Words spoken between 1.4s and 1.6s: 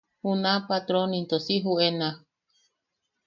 si